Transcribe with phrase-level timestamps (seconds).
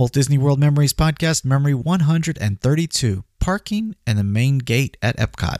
[0.00, 5.58] Walt Disney World Memories Podcast, Memory 132 Parking and the Main Gate at Epcot.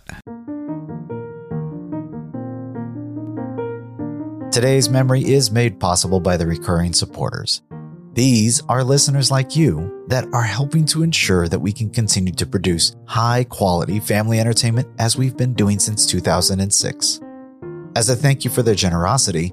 [4.51, 7.61] Today's memory is made possible by the recurring supporters.
[8.15, 12.47] These are listeners like you that are helping to ensure that we can continue to
[12.47, 17.21] produce high quality family entertainment as we've been doing since 2006.
[17.95, 19.53] As a thank you for their generosity,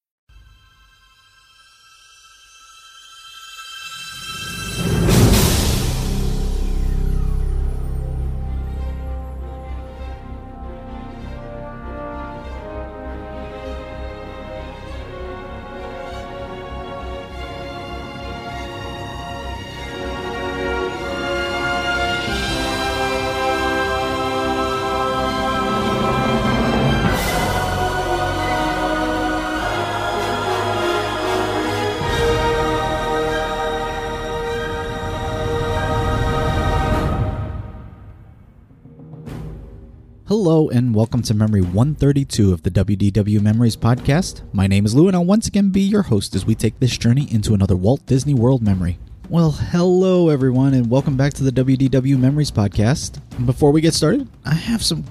[40.43, 44.41] Hello and welcome to Memory 132 of the WDW Memories podcast.
[44.53, 46.97] My name is Lou and I'll once again be your host as we take this
[46.97, 48.97] journey into another Walt Disney World memory.
[49.29, 53.21] Well, hello everyone and welcome back to the WDW Memories podcast.
[53.45, 55.05] Before we get started, I have some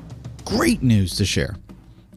[0.45, 1.55] great news to share.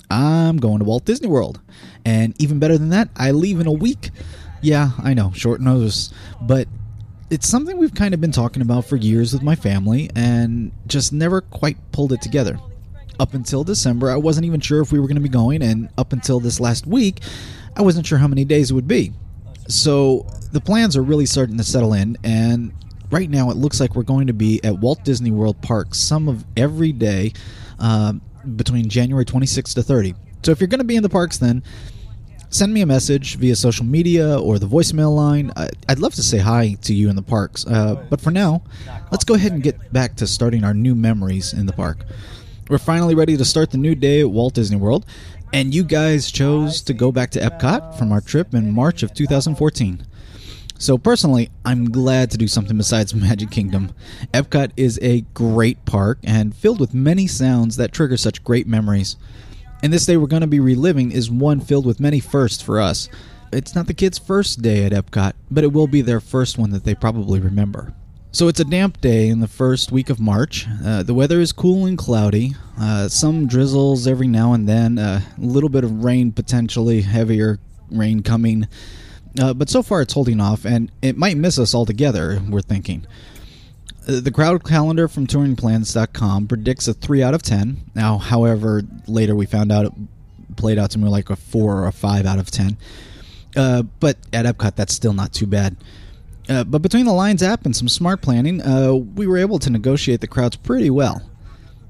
[0.10, 1.62] I'm going to Walt Disney World.
[2.06, 4.10] And even better than that, I leave in a week.
[4.64, 6.68] Yeah, I know, short notice, but
[7.30, 11.14] it's something we've kind of been talking about for years with my family and just
[11.14, 12.58] never quite pulled it together
[13.20, 15.90] up until December, I wasn't even sure if we were going to be going, and
[15.98, 17.20] up until this last week,
[17.76, 19.14] I wasn't sure how many days it would be.
[19.68, 22.74] So the plans are really starting to settle in, and
[23.12, 26.28] right now it looks like we're going to be at Walt Disney World Park some
[26.28, 27.34] of every day
[27.80, 28.14] uh,
[28.56, 30.16] between January 26 to 30.
[30.44, 31.64] So if you're going to be in the parks then,
[32.50, 35.52] send me a message via social media or the voicemail line.
[35.88, 37.66] I'd love to say hi to you in the parks.
[37.66, 38.64] Uh, but for now,
[39.12, 42.06] let's go ahead and get back to starting our new memories in the park.
[42.74, 45.06] We're finally ready to start the new day at Walt Disney World,
[45.54, 49.14] and you guys chose to go back to Epcot from our trip in March of
[49.14, 50.04] 2014.
[50.80, 53.92] So, personally, I'm glad to do something besides Magic Kingdom.
[54.34, 59.18] Epcot is a great park and filled with many sounds that trigger such great memories.
[59.84, 62.82] And this day we're going to be reliving is one filled with many firsts for
[62.82, 63.08] us.
[63.52, 66.72] It's not the kids' first day at Epcot, but it will be their first one
[66.72, 67.94] that they probably remember.
[68.34, 70.66] So it's a damp day in the first week of March.
[70.84, 72.56] Uh, the weather is cool and cloudy.
[72.80, 74.98] Uh, some drizzles every now and then.
[74.98, 77.60] Uh, a little bit of rain, potentially heavier
[77.92, 78.68] rain coming.
[79.40, 83.06] Uh, but so far it's holding off, and it might miss us altogether, we're thinking.
[84.08, 87.92] Uh, the crowd calendar from touringplans.com predicts a 3 out of 10.
[87.94, 89.94] Now, however, later we found out it
[90.56, 92.78] played out to more like a 4 or a 5 out of 10.
[93.56, 95.78] Uh, but at Epcot, that's still not too bad.
[96.50, 99.70] Uh, but between the Lines app and some smart planning, uh, we were able to
[99.70, 101.22] negotiate the crowds pretty well.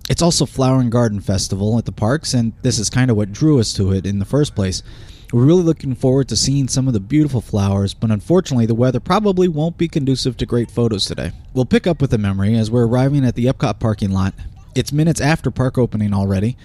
[0.09, 3.31] It's also Flower and Garden Festival at the parks, and this is kind of what
[3.31, 4.83] drew us to it in the first place.
[5.31, 8.99] We're really looking forward to seeing some of the beautiful flowers, but unfortunately, the weather
[8.99, 11.31] probably won't be conducive to great photos today.
[11.53, 14.35] We'll pick up with the memory as we're arriving at the Epcot parking lot.
[14.75, 16.57] It's minutes after park opening already,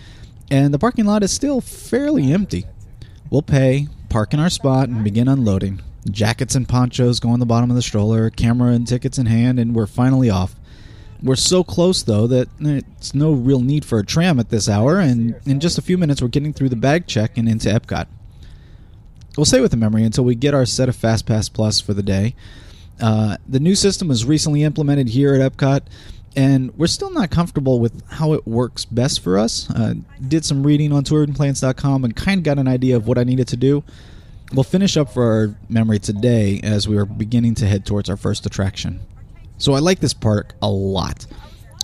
[0.50, 2.66] and the parking lot is still fairly empty.
[3.30, 5.80] We'll pay, park in our spot, and begin unloading.
[6.10, 9.58] Jackets and ponchos go on the bottom of the stroller, camera and tickets in hand,
[9.58, 10.54] and we're finally off.
[11.22, 15.00] We're so close, though, that it's no real need for a tram at this hour,
[15.00, 18.06] and in just a few minutes, we're getting through the bag check and into Epcot.
[19.36, 22.02] We'll stay with the memory until we get our set of FastPass Plus for the
[22.02, 22.34] day.
[23.00, 25.82] Uh, the new system was recently implemented here at Epcot,
[26.36, 29.70] and we're still not comfortable with how it works best for us.
[29.70, 29.94] Uh,
[30.26, 33.48] did some reading on touringplans.com and kind of got an idea of what I needed
[33.48, 33.82] to do.
[34.52, 38.16] We'll finish up for our memory today as we are beginning to head towards our
[38.16, 39.00] first attraction.
[39.58, 41.26] So I like this park a lot.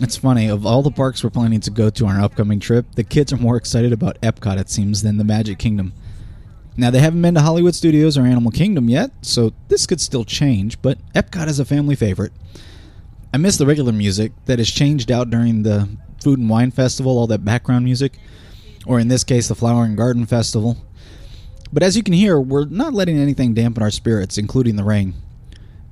[0.00, 2.86] It's funny, of all the parks we're planning to go to on our upcoming trip,
[2.94, 5.92] the kids are more excited about Epcot, it seems, than the Magic Kingdom.
[6.76, 10.24] Now, they haven't been to Hollywood Studios or Animal Kingdom yet, so this could still
[10.24, 12.32] change, but Epcot is a family favorite.
[13.32, 15.88] I miss the regular music that is changed out during the
[16.22, 18.18] Food and Wine Festival, all that background music,
[18.86, 20.78] or in this case, the Flower and Garden Festival.
[21.74, 25.14] But as you can hear, we're not letting anything dampen our spirits, including the rain.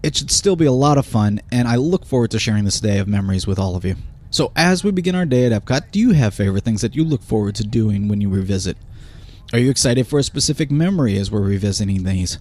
[0.00, 2.78] It should still be a lot of fun, and I look forward to sharing this
[2.78, 3.96] day of memories with all of you.
[4.30, 7.02] So, as we begin our day at Epcot, do you have favorite things that you
[7.02, 8.76] look forward to doing when you revisit?
[9.52, 12.38] Are you excited for a specific memory as we're revisiting these?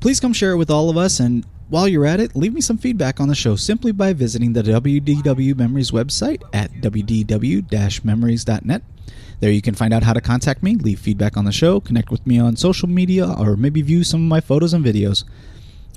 [0.00, 2.60] Please come share it with all of us, and while you're at it, leave me
[2.60, 8.82] some feedback on the show simply by visiting the WDW Memories website at wdw memories.net.
[9.40, 12.10] There you can find out how to contact me, leave feedback on the show, connect
[12.10, 15.24] with me on social media, or maybe view some of my photos and videos.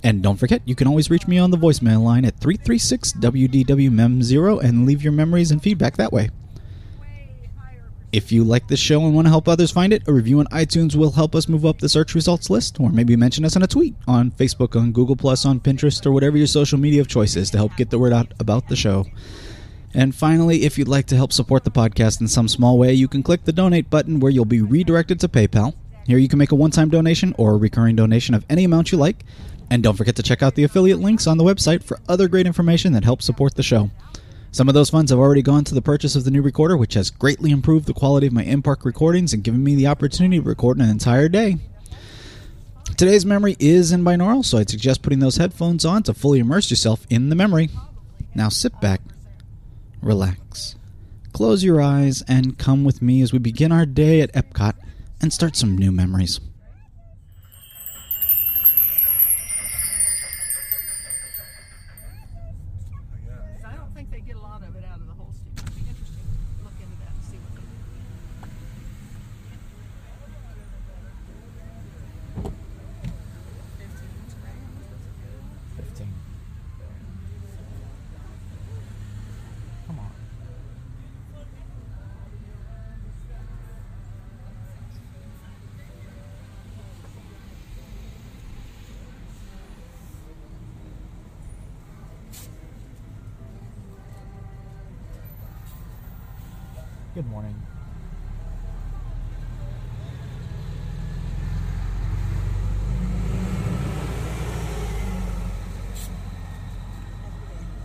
[0.03, 4.63] And don't forget, you can always reach me on the voicemail line at 336 WDWMEM0
[4.63, 6.29] and leave your memories and feedback that way.
[8.11, 10.47] If you like this show and want to help others find it, a review on
[10.47, 13.63] iTunes will help us move up the search results list, or maybe mention us in
[13.63, 17.37] a tweet on Facebook, on Google, on Pinterest, or whatever your social media of choice
[17.37, 19.05] is to help get the word out about the show.
[19.93, 23.07] And finally, if you'd like to help support the podcast in some small way, you
[23.07, 25.73] can click the donate button where you'll be redirected to PayPal.
[26.05, 28.91] Here you can make a one time donation or a recurring donation of any amount
[28.91, 29.23] you like.
[29.69, 32.45] And don't forget to check out the affiliate links on the website for other great
[32.45, 33.89] information that helps support the show.
[34.53, 36.93] Some of those funds have already gone to the purchase of the new recorder, which
[36.95, 40.39] has greatly improved the quality of my in park recordings and given me the opportunity
[40.39, 41.57] to record an entire day.
[42.97, 46.69] Today's memory is in binaural, so I'd suggest putting those headphones on to fully immerse
[46.69, 47.69] yourself in the memory.
[48.35, 49.01] Now sit back,
[50.01, 50.75] relax,
[51.31, 54.75] close your eyes, and come with me as we begin our day at Epcot
[55.21, 56.41] and start some new memories.
[63.65, 65.53] I don't think they get a lot of it out of the Holstein.
[65.57, 66.25] It'd be interesting
[66.57, 67.67] to look into that and see what they do.
[75.77, 76.13] Fifteen.
[79.87, 80.11] Come on.
[97.13, 97.55] Good morning.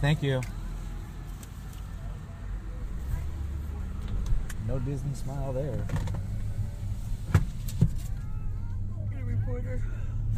[0.00, 0.40] Thank you.
[4.69, 5.84] No Disney smile there.
[9.10, 9.82] Get a reporter.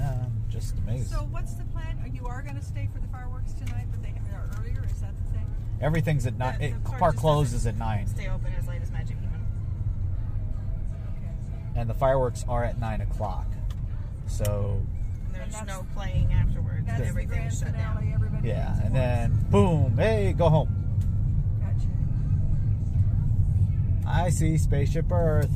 [0.01, 1.11] I'm just amazed.
[1.11, 1.99] So what's the plan?
[2.03, 4.85] Oh, you are going to stay for the fireworks tonight, but they are earlier?
[4.85, 5.47] Is that the thing?
[5.81, 6.59] Everything's at nine.
[6.61, 8.53] The- the park park closes at nine, Stay open
[11.79, 13.47] and the fireworks are at nine o'clock.
[14.27, 14.81] So
[15.27, 16.87] And there's that's- no playing afterwards.
[16.87, 18.13] That's the Everything's grand shut down.
[18.15, 18.95] Everybody yeah, and once.
[18.95, 20.69] then boom, hey, go home.
[21.61, 21.89] Gotcha.
[24.07, 25.51] I see spaceship Earth.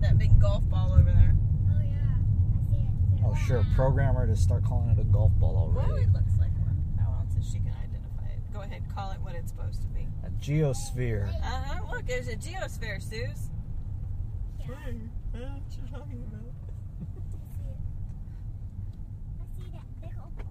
[0.00, 1.34] That big golf ball over there.
[1.70, 2.16] Oh yeah,
[2.56, 3.22] I see it.
[3.24, 6.04] Oh sure, programmer to start calling it a golf ball Well, already.
[6.04, 6.76] it looks like one.
[6.98, 8.52] Oh, How else is she can identify it?
[8.52, 10.06] Go ahead, call it what it's supposed to be.
[10.36, 11.28] A geosphere.
[11.28, 11.80] Uh huh.
[11.90, 13.50] Look, there's a geosphere, Suze.
[14.60, 14.66] Yeah.
[14.66, 14.82] What
[15.70, 16.52] you talking about?
[19.40, 20.46] I see that big old ball.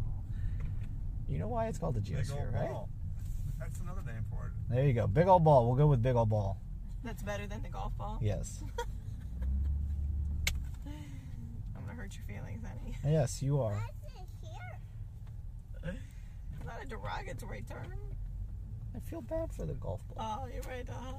[1.30, 2.70] You know why it's called a Big old geosphere, right?
[2.70, 2.90] ball.
[3.60, 4.52] That's another name for it.
[4.74, 5.66] There you go, big old ball.
[5.68, 6.58] We'll go with big old ball.
[7.04, 8.20] That's better than the golf ball.
[8.22, 8.64] Yes,
[10.86, 12.96] I'm gonna hurt your feelings, honey.
[13.06, 13.74] yes, you are.
[14.02, 15.96] What's in here?
[16.66, 17.94] Not a derogatory term.
[18.96, 20.44] I feel bad for the golf ball.
[20.44, 20.88] Oh, you're right.
[20.90, 21.14] Uh huh.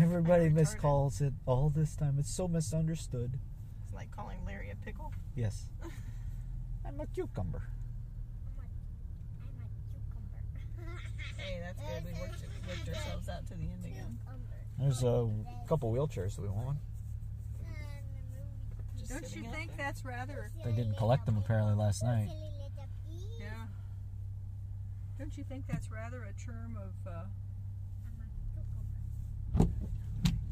[0.00, 2.16] Everybody miscalls it all this time.
[2.18, 3.38] It's so misunderstood.
[3.84, 5.12] It's like calling Larry a pickle.
[5.34, 5.68] Yes.
[6.86, 7.62] I'm a cucumber.
[11.36, 12.04] hey, that's good.
[12.04, 14.18] We worked, worked, ourselves out to the end again.
[14.78, 15.28] There's a
[15.68, 16.36] couple wheelchairs.
[16.36, 16.78] that we want?
[18.98, 19.86] Just Don't you think there.
[19.86, 20.50] that's rather?
[20.64, 22.28] They didn't collect them apparently last night.
[25.22, 25.28] Yeah.
[25.28, 27.26] Don't you think that's rather a term of uh,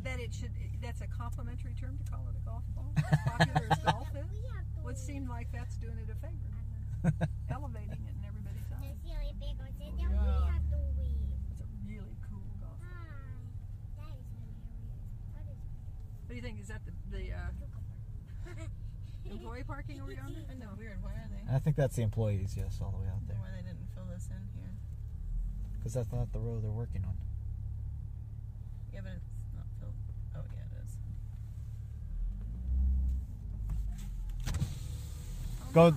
[0.05, 0.53] that it should?
[0.81, 2.93] That's a complimentary term to call it a golf ball.
[2.97, 4.39] As popular as golf is,
[4.85, 6.55] would seem like that's doing it a favor,
[7.51, 8.97] elevating it in everybody's eyes.
[11.51, 12.79] It's a really cool golf.
[12.79, 12.87] ball.
[16.27, 16.61] What do you think?
[16.61, 17.51] Is that the the uh,
[19.31, 20.41] employee parking over yonder?
[20.47, 21.03] Isn't weird?
[21.03, 21.43] Why are they?
[21.55, 23.37] I think that's the employees, yes, all the way out there.
[23.37, 24.71] Why they didn't fill this in here?
[25.81, 27.15] Because that's not the road they're working on.
[28.93, 29.25] Yeah, but it's
[29.57, 29.95] not filled.
[30.37, 30.97] Oh yeah, it is.
[35.63, 35.97] Oh, go,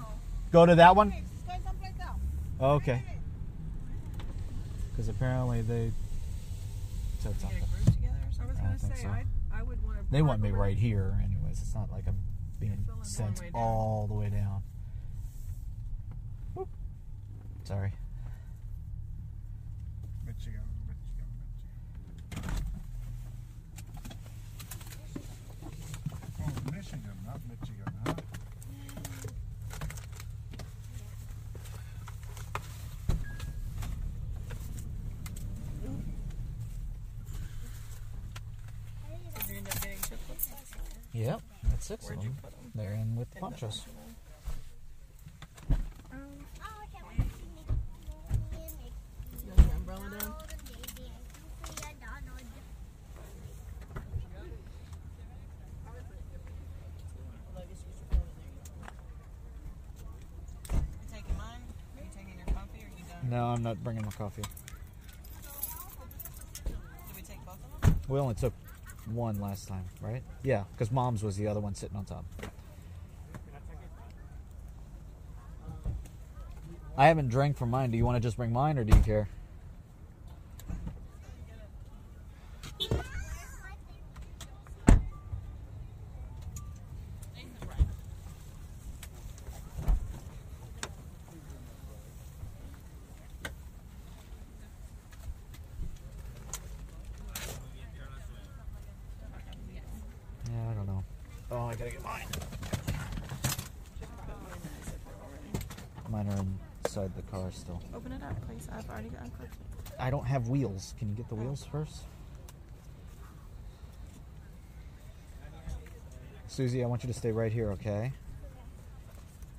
[0.51, 1.11] go to that one.
[1.11, 2.19] Just go someplace else.
[2.59, 3.03] Oh, okay.
[4.91, 5.91] Because apparently they
[7.19, 7.63] said Get something.
[7.63, 9.07] a group together or I was gonna say so.
[9.09, 10.03] I I would want to.
[10.11, 11.61] They want me right here, anyways.
[11.61, 12.17] It's not like I'm
[12.59, 13.61] being sent one way down.
[13.61, 14.63] all the way down.
[16.53, 16.69] Whoop.
[17.65, 17.91] Sorry.
[20.25, 21.29] Michigan, Michigan,
[25.01, 25.25] Michigan.
[26.41, 28.13] Oh, Michigan, not Michigan, huh?
[39.35, 40.49] Did you end up getting triplets?
[41.13, 42.37] Yep, that's six Where'd of you them.
[42.41, 42.59] put them?
[42.61, 42.61] They're in with the In the ponchos.
[42.61, 42.61] poncho.
[42.61, 42.61] You got the umbrella down?
[42.61, 42.61] You taking mine?
[42.61, 42.62] Are you taking your coffee
[62.75, 63.29] or are you done?
[63.29, 64.43] No, I'm not bringing my coffee.
[66.65, 66.75] Did
[67.15, 67.95] we take both of them?
[68.07, 68.53] We only took
[69.11, 70.23] one last time, right?
[70.43, 72.25] Yeah, because mom's was the other one sitting on top.
[76.95, 77.89] I haven't drank from mine.
[77.89, 79.27] Do you want to just bring mine or do you care?
[100.51, 101.03] Yeah, I don't know.
[101.49, 102.27] Oh, I gotta get mine.
[106.09, 106.45] Mine are
[106.95, 107.81] inside the car still.
[107.95, 108.67] Open it up, please.
[108.71, 109.93] I've already got uncorked it.
[109.99, 110.93] I don't have wheels.
[110.99, 112.03] Can you get the wheels first?
[116.47, 118.13] Susie, I want you to stay right here, okay?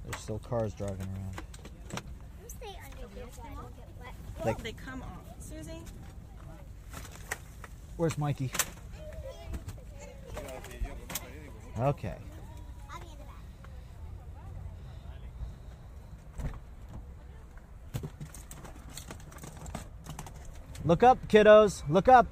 [0.04, 1.34] There's still cars driving around.
[4.44, 5.22] Like, They come off.
[5.40, 5.82] Susie?
[7.96, 8.52] where's Mikey?
[11.76, 12.14] Okay.
[20.86, 21.82] Look up, kiddos.
[21.88, 22.26] Look up.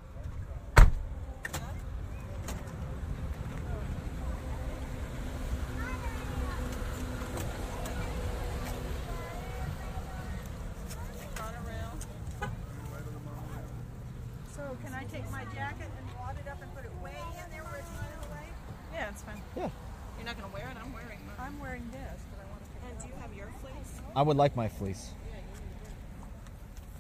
[14.55, 17.51] So can I take my jacket and wad it up and put it way in
[17.51, 18.47] there where it's not in the way?
[18.93, 19.41] Yeah, it's fine.
[19.57, 19.71] Yeah.
[20.19, 20.77] You're not gonna wear it?
[20.77, 21.37] I'm wearing mine.
[21.39, 24.03] I'm wearing this, but I want to And do you have your fleece?
[24.15, 25.13] I would like my fleece.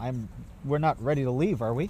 [0.03, 0.29] I'm.
[0.65, 1.89] We're not ready to leave, are we?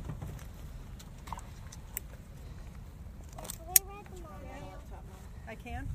[5.49, 5.89] I can?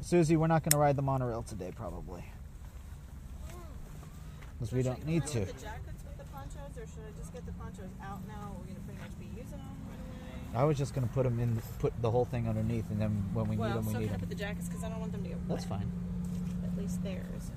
[0.00, 2.24] Susie, we're not going to ride the monorail today, probably.
[4.58, 5.40] Because we don't need to.
[5.40, 8.56] With the jackets with the ponchos, or should I just get the ponchos out now?
[8.58, 10.60] We're gonna pretty much be using them right away.
[10.60, 13.30] I was just going to put them in, put the whole thing underneath, and then
[13.32, 14.28] when we well, need them, we still need gonna them.
[14.28, 15.48] put the jackets because I don't want them to get wet.
[15.48, 15.88] That's fine.
[16.64, 17.52] At least theirs.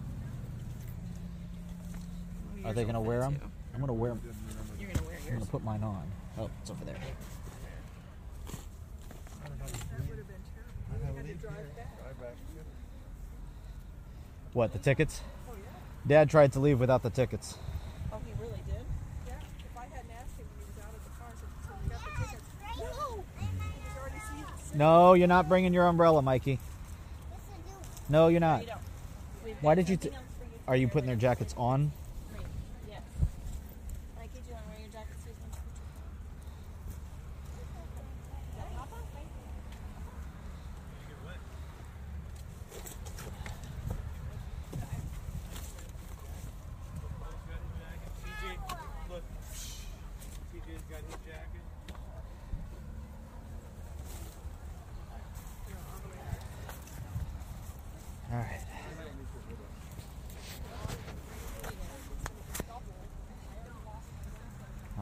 [2.72, 3.36] Oh, Are they going to wear them?
[3.36, 3.42] too.
[3.74, 4.12] I'm going to wear.
[4.12, 4.22] Them.
[4.80, 6.04] You're gonna wear I'm going to put mine on.
[6.40, 6.96] Oh, it's over there.
[6.96, 7.01] That
[10.08, 11.12] would have been terrible.
[11.12, 11.92] We had to drive back.
[14.54, 15.22] What, the tickets?
[16.08, 17.58] Dad tried to leave without the tickets.
[18.12, 18.86] Oh, he really did.
[19.28, 21.74] Yeah, if I hadn't asked him when he was out of the car, so, so
[21.84, 22.44] we got the tickets.
[22.80, 23.24] No!
[23.40, 24.78] He was already seated.
[24.78, 26.60] No, you're not bringing your umbrella, Mikey.
[28.10, 28.62] No, you're not.
[28.62, 28.82] You don't.
[29.46, 31.92] We've Why did you t- else for you to Are you putting their jackets on?
[32.34, 32.46] Green.
[32.90, 33.01] Yes.
[34.18, 35.50] Mikey, do you want to wear your jacket, Susan?
[38.50, 38.96] Is that Papa?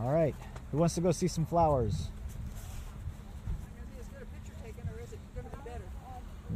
[0.01, 0.35] All right.
[0.71, 1.93] Who wants to go see some flowers?
[1.93, 2.09] Is it
[3.77, 5.83] gonna be as good a picture taken, or is it gonna be better?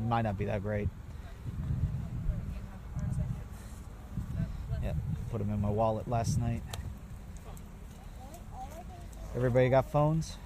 [0.10, 0.90] Might not be that great.
[4.82, 4.96] Yep.
[5.30, 6.64] Put them in my wallet last night.
[9.36, 10.38] Everybody got phones?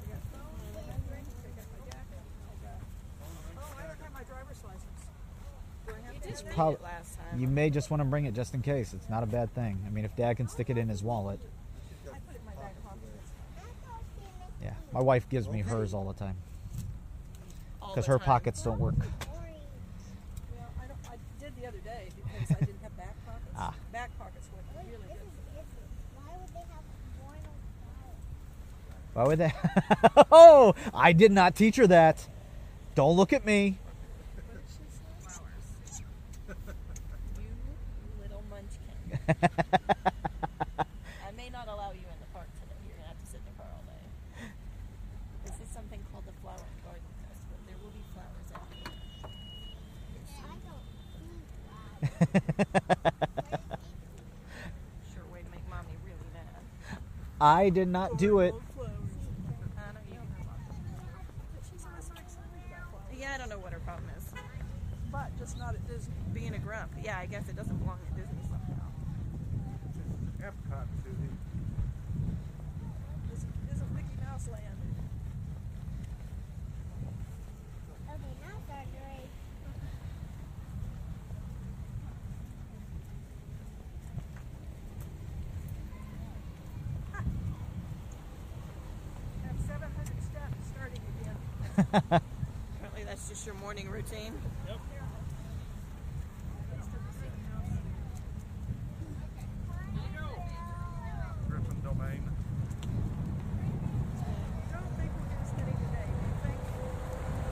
[0.00, 0.40] I got phone,
[0.72, 2.80] I got drinks, I got my jacket, I got.
[3.76, 5.02] I don't have my driver's license.
[5.86, 6.54] Do I have You to did have bring it?
[6.54, 7.38] Prob- it last time.
[7.38, 8.94] You may just want to bring it just in case.
[8.94, 9.84] It's not a bad thing.
[9.86, 11.38] I mean, if Dad can stick it in his wallet.
[12.06, 13.00] I put it in my back pocket.
[14.62, 14.74] Yeah.
[14.94, 16.36] My wife gives me hers all the time
[17.80, 18.26] because her time.
[18.26, 18.94] pockets don't work.
[18.96, 19.08] Well,
[20.80, 23.54] I don't, I did the other day because I didn't have back pockets.
[23.56, 23.74] Ah.
[23.92, 25.08] Back pockets were really good.
[26.14, 26.84] Why would they have
[27.24, 27.54] one on
[29.14, 29.52] Why would they?
[30.32, 32.28] oh, I did not teach her that.
[32.94, 33.78] Don't look at me.
[36.48, 36.54] You
[38.22, 38.94] little munchkin.
[41.26, 42.74] I may not allow you in the park today.
[42.86, 44.06] You're gonna have to sit in the car all day.
[45.44, 47.58] This is something called the Flower and Garden Festival.
[47.66, 48.68] There will be flowers out.
[52.56, 52.66] Sure
[55.32, 56.62] way to make mommy really mad.
[57.40, 58.54] I did not do it.
[63.18, 64.24] Yeah, I don't know what her problem is.
[65.10, 66.14] But just not at Disney.
[66.32, 66.92] Being a grump.
[67.02, 68.90] Yeah, I guess it doesn't belong at Disney somehow.
[70.42, 71.30] Epcot, Susie.
[73.30, 74.78] This isn't Mickey Mouse land.
[78.10, 79.32] Okay, now start the race.
[89.44, 91.38] Have 700 steps starting again.
[91.94, 94.32] Apparently, that's just your morning routine.
[94.66, 94.78] Yep.
[101.48, 102.22] Griffin Domain.
[104.72, 105.64] don't think we'll get as today.
[105.66, 105.76] Do you
[106.42, 106.56] think?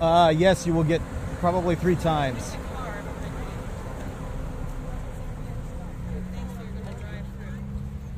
[0.01, 1.01] Uh, yes, you will get
[1.39, 2.51] probably three times.
[2.75, 3.03] Car behind me.
[6.33, 7.63] Thanks, you're gonna drive through.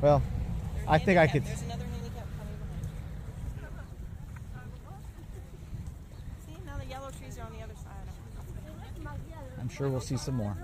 [0.01, 0.21] Well,
[0.87, 1.45] I think I could.
[1.45, 2.81] There's another handicap coming behind
[6.45, 6.45] you.
[6.45, 7.91] See, now the yellow trees are on the other side.
[9.59, 10.55] I'm sure we'll see some more.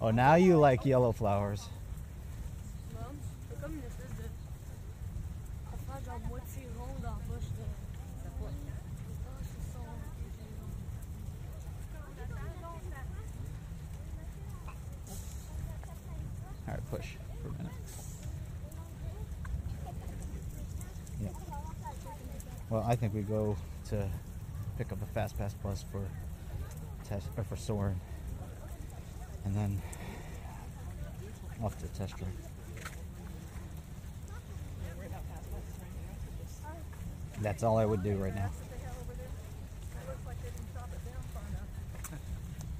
[0.00, 1.68] Oh, now you like yellow flowers.
[16.68, 17.06] All right, push
[17.42, 17.72] for a minute.
[21.22, 21.28] Yeah.
[22.70, 23.56] Well, I think we go
[23.88, 24.08] to
[24.78, 26.02] pick up a Fast Pass Plus for
[27.02, 28.00] test or for Soarin',
[29.44, 29.82] and then
[31.60, 32.30] off to test drive.
[37.40, 38.50] That's all I would do right now.
[38.50, 39.26] What they have over there?
[39.26, 41.68] It looks like they didn't chop it down far enough.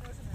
[0.04, 0.30] Doesn't it?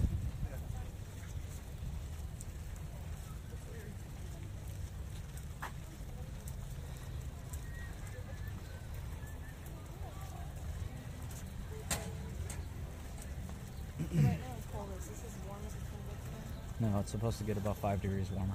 [14.14, 14.88] Right now it's cold.
[14.98, 16.44] Is this as warm as it's gonna get today?
[16.80, 18.54] No, it's supposed to get about five degrees warmer.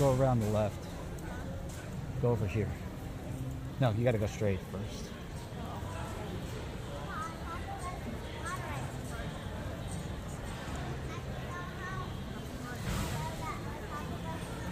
[0.00, 0.74] Go around the left.
[2.20, 2.68] Go over here.
[3.80, 5.10] No, you gotta go straight first.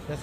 [0.09, 0.19] This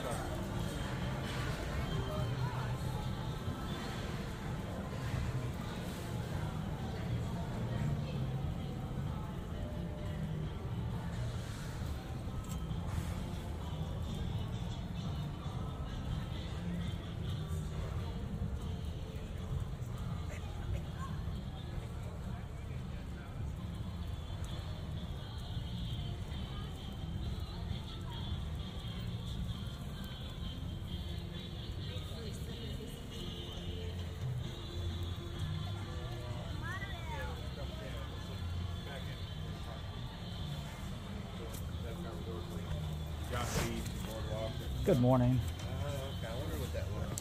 [44.83, 45.39] Good morning.
[45.61, 46.33] Uh, okay.
[46.33, 47.21] I wonder what that was.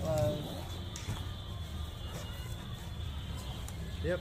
[0.00, 0.36] Hello.
[4.04, 4.20] Yep.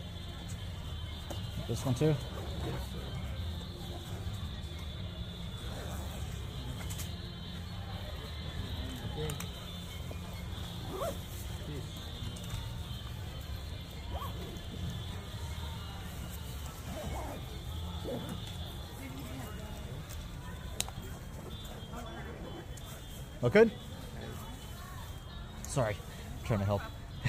[1.68, 2.16] This one too?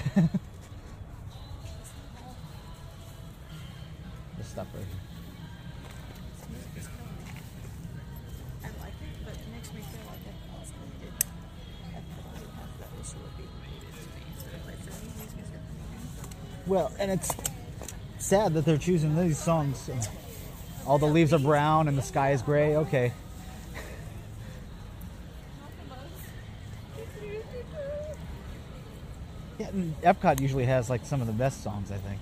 [14.77, 15.87] I say these guys are coming
[16.65, 16.71] in.
[16.71, 17.31] Well, and it's
[18.19, 19.91] sad that they're choosing these songs.
[20.87, 22.77] All the leaves are brown and the sky is gray.
[22.77, 23.13] Okay.
[29.57, 29.71] Yeah,
[30.03, 32.19] Epcot usually has like some of the best songs, I think.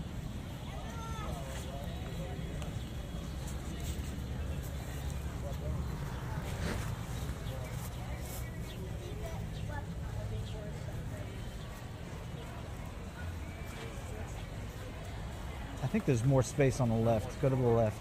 [15.82, 17.40] I think there's more space on the left.
[17.40, 17.96] Go to the left.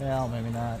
[0.00, 0.80] Well, maybe not.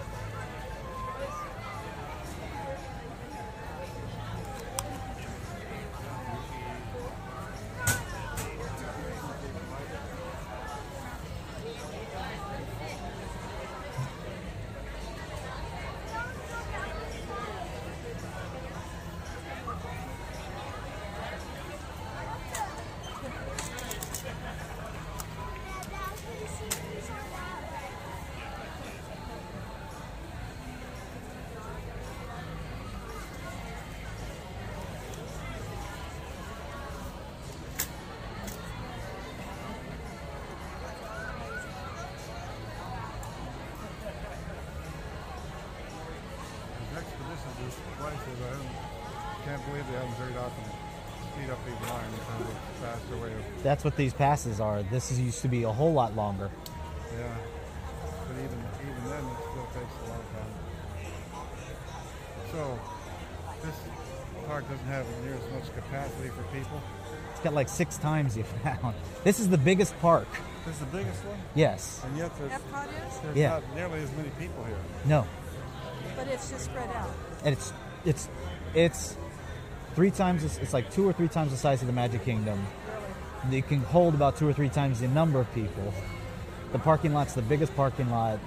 [47.71, 48.67] expeditions is I um,
[49.45, 50.63] can't believe they haven't very often
[51.33, 54.83] speed up these lines and have a faster way of, That's what these passes are.
[54.83, 56.49] This is, used to be a whole lot longer.
[57.17, 57.35] yeah.
[58.27, 60.51] But even, even then, it still takes a long time.
[62.51, 62.79] So,
[63.63, 63.75] this
[64.47, 66.81] park doesn't have near as much capacity for people.
[67.31, 68.95] It's got like six times the amount.
[69.23, 70.27] This is the biggest park.
[70.65, 72.01] This is the biggest one, Yes.
[72.05, 72.51] and yet there's,
[73.23, 73.49] there's Yeah.
[73.49, 74.77] not nearly as many people here.
[75.05, 75.25] No.
[76.23, 77.09] But it's just spread out.
[77.43, 77.73] and it's
[78.05, 78.29] it's
[78.75, 79.17] it's
[79.95, 82.65] three times it's, it's like two or three times the size of the Magic Kingdom.
[83.49, 85.93] They can hold about two or three times the number of people.
[86.73, 88.39] The parking lot's the biggest parking lot,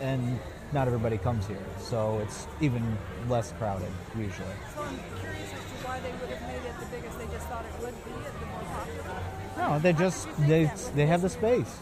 [0.00, 0.38] and
[0.72, 4.48] not everybody comes here, so it's even less crowded usually.
[4.74, 7.18] So I'm curious as to why they would have made it the biggest.
[7.18, 9.22] They just thought it would be the more popular.
[9.56, 11.78] No, they just they they have the space.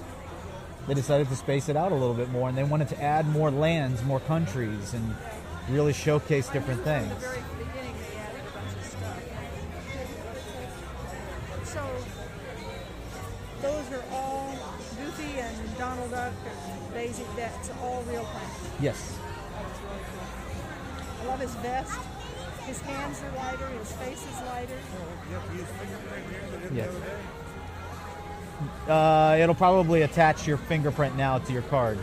[0.86, 3.26] They decided to space it out a little bit more, and they wanted to add
[3.28, 5.16] more lands, more countries, and
[5.70, 7.10] really showcase different things.
[7.10, 9.18] From the very beginning, they added a bunch of stuff.
[11.64, 11.82] So
[13.62, 14.54] those are all
[15.00, 16.34] Goofy and Donald Duck
[16.68, 17.24] and Daisy.
[17.34, 18.68] That's all real plants.
[18.80, 19.18] Yes.
[21.22, 21.98] I love his vest.
[22.66, 23.68] His hands are lighter.
[23.78, 24.78] His face is lighter.
[26.74, 26.82] You
[28.88, 31.98] Uh, it'll probably attach your fingerprint now to your card.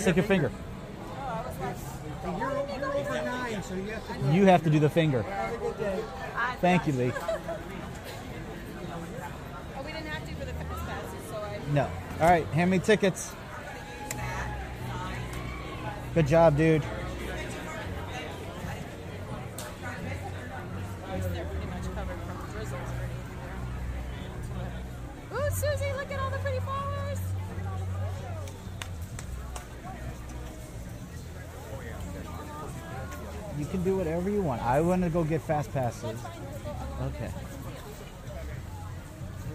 [0.00, 0.50] Stick your finger.
[1.18, 1.76] I was like,
[2.24, 4.32] You're, you're over nine, so you have to.
[4.32, 5.22] You have to do the finger.
[5.22, 6.02] Have a good day.
[6.60, 7.12] Thank you, Lee.
[9.76, 11.58] Oh, we didn't have to for the fast passes, so I.
[11.72, 11.90] No.
[12.20, 13.34] All right, hand me tickets.
[16.14, 16.82] Good job, dude.
[34.20, 34.62] Can whatever you want.
[34.62, 36.04] I want to go get fast passes.
[36.04, 37.30] Okay.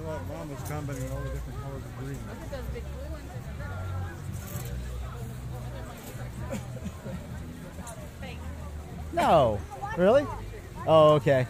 [0.03, 2.17] Look at Mama's combining all the different colors of green.
[2.27, 3.29] Look at those big blue ones.
[9.13, 9.61] No.
[9.97, 10.27] Really?
[10.85, 11.47] Oh, okay.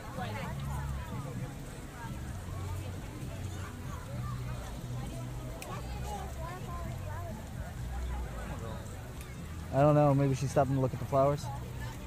[9.74, 10.14] I don't know.
[10.14, 11.44] Maybe she's stopping to look at the flowers,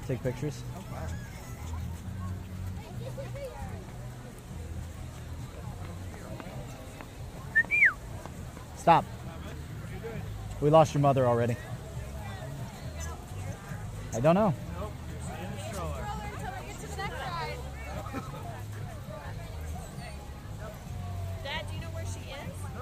[0.07, 0.63] take pictures.
[8.89, 9.05] Stop.
[10.61, 11.55] We lost your mother already.
[14.15, 14.51] I don't know.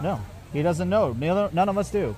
[0.01, 0.21] No,
[0.53, 1.11] he doesn't know.
[1.11, 2.15] Neither, none of us do.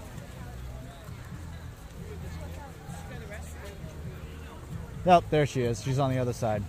[5.04, 5.82] Yep, there she is.
[5.82, 6.63] She's on the other side.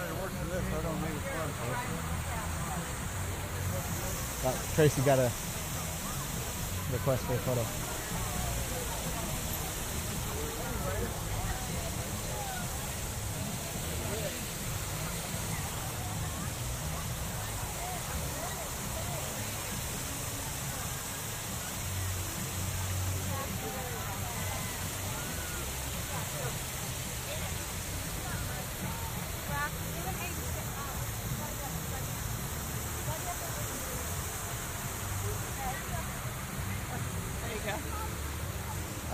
[0.00, 1.52] It works for this, I don't need a front.
[4.42, 5.30] Uh, Tracy got a
[6.90, 7.99] request for a photo.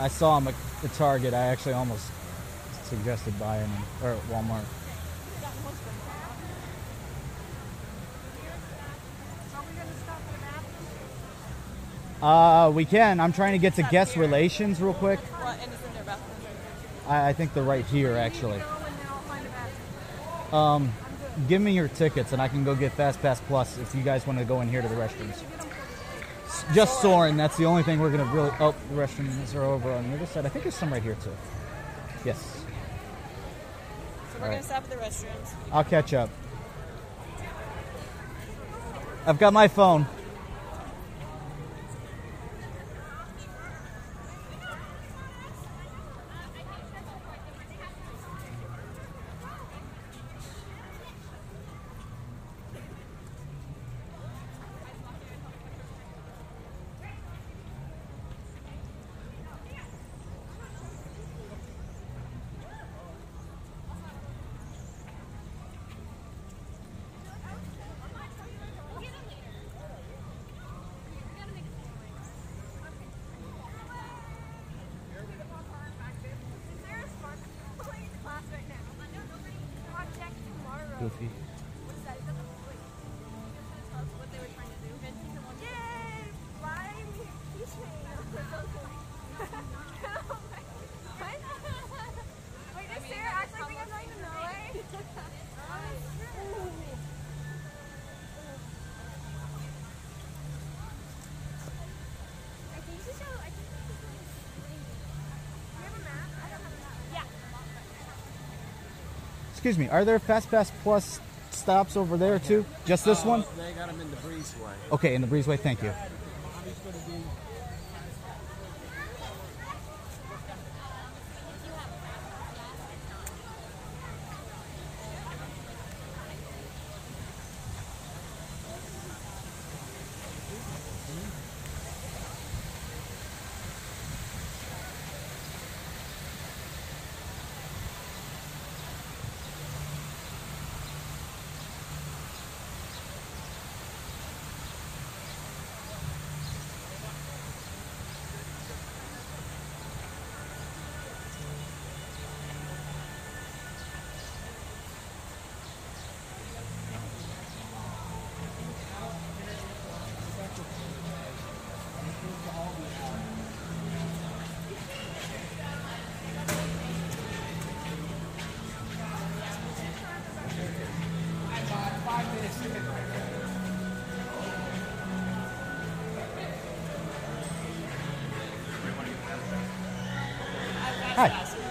[0.07, 1.35] I saw him at the Target.
[1.35, 2.07] I actually almost
[2.85, 4.63] suggested buying him, or at Walmart.
[12.23, 13.19] Uh, we can.
[13.19, 15.19] I'm trying to get to guest relations real quick.
[17.09, 18.63] I, I think they're right here, actually.
[20.53, 20.93] Um,
[21.49, 24.25] give me your tickets, and I can go get Fast Pass Plus if you guys
[24.25, 25.66] want to go in here to the restrooms.
[26.75, 27.37] Just Soarin'.
[27.37, 28.51] That's the only thing we're gonna really.
[28.59, 30.47] Oh, the restrooms are over on the other side.
[30.47, 31.31] I think there's some right here too.
[32.25, 32.65] Yes, So
[34.41, 34.51] we're Alright.
[34.53, 35.55] gonna stop at the restrooms.
[35.71, 36.29] I'll catch up.
[39.27, 40.07] I've got my phone.
[81.07, 81.46] Goofy.
[109.67, 109.93] Excuse me.
[109.93, 111.19] Are there Fast Pass Plus
[111.51, 112.65] stops over there too?
[112.85, 113.45] Just this oh, one?
[113.57, 114.73] They got them in the breezeway.
[114.93, 115.59] Okay, in the breezeway.
[115.59, 115.91] Thank you.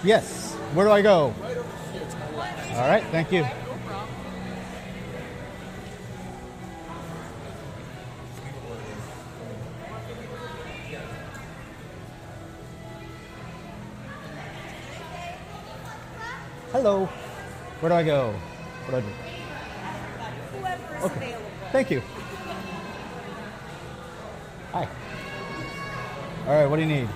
[0.06, 0.54] Yes.
[0.72, 1.34] Where do I go?
[2.74, 3.02] All right.
[3.10, 3.44] Thank you.
[16.70, 17.06] Hello.
[17.80, 18.32] Where do I go?
[18.86, 19.08] What do I do?
[21.06, 21.34] Okay.
[21.72, 22.00] Thank you.
[24.70, 24.86] Hi.
[26.46, 26.66] All right.
[26.66, 27.08] What do you need?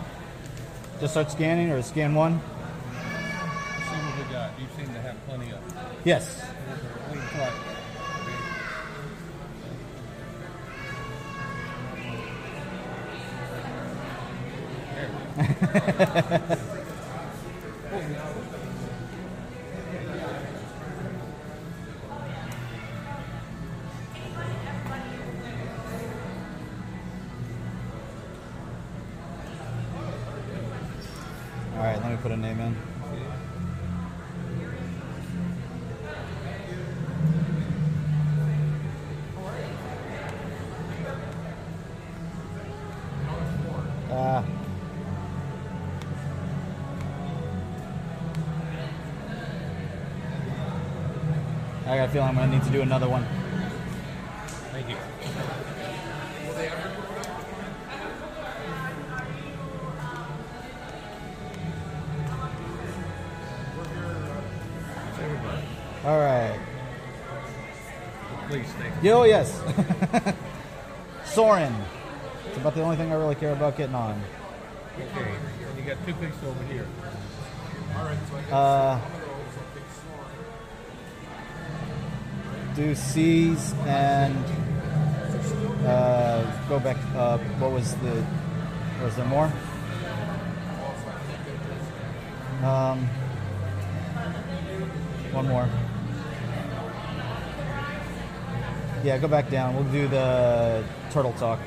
[0.98, 2.40] Just start scanning or scan one?
[6.04, 6.49] Yes.
[44.12, 44.44] Ah.
[51.86, 53.24] I got a feeling I'm gonna need to do another one.
[54.72, 54.96] Thank you.
[66.04, 66.58] All right.
[68.48, 68.90] Please stay.
[69.02, 69.60] Yo, yes.
[71.24, 71.99] Soarin'.
[72.60, 74.22] It's about the only thing I really care about getting on.
[74.94, 75.34] Okay.
[75.66, 76.86] And you got two pieces over here.
[78.52, 79.00] Uh,
[82.76, 84.44] do C's and
[85.86, 86.98] uh, go back.
[87.16, 88.22] Uh, what was the?
[89.02, 89.50] Was there more?
[92.62, 93.06] Um,
[95.32, 95.66] one more.
[99.02, 99.76] Yeah, go back down.
[99.76, 101.58] We'll do the turtle talk.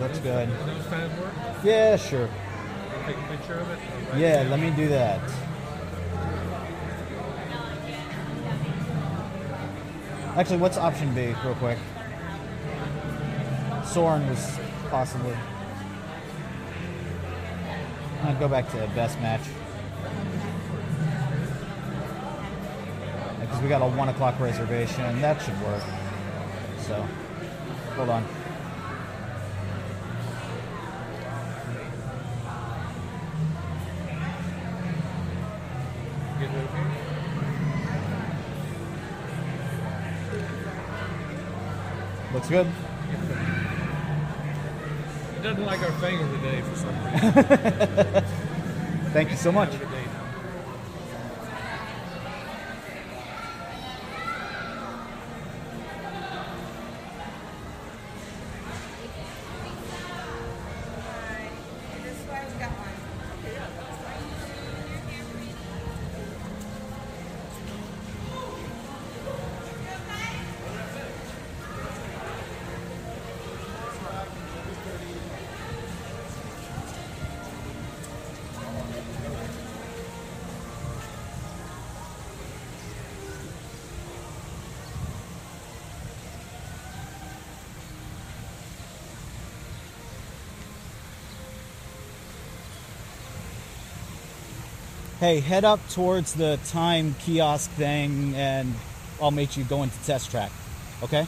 [0.00, 0.48] Looks good.
[0.48, 1.32] Those times work?
[1.64, 2.28] Yeah, sure.
[3.04, 3.78] Take a picture of it?
[4.16, 5.20] Yeah, let me do that.
[10.36, 11.78] Actually, what's option B, real quick?
[13.84, 14.58] Soarin' was
[14.88, 15.34] possibly.
[18.22, 19.42] I'd go back to best match.
[23.40, 25.20] Because we got a one o'clock reservation.
[25.20, 25.82] That should work.
[26.82, 27.04] So,
[27.96, 28.24] hold on.
[42.50, 42.72] Looks good.
[45.36, 48.24] It doesn't like our finger today for some reason.
[49.12, 49.70] Thank you so much.
[95.20, 98.72] Hey, head up towards the time kiosk thing, and
[99.20, 100.52] I'll make you go into test track.
[101.02, 101.26] Okay?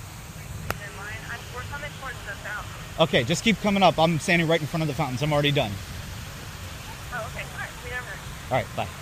[1.53, 2.70] We're coming towards the fountain.
[3.01, 3.99] Okay, just keep coming up.
[3.99, 5.22] I'm standing right in front of the fountains.
[5.22, 5.72] I'm already done.
[7.12, 7.45] Oh, okay.
[7.53, 8.53] All right.
[8.53, 8.99] All right, bye.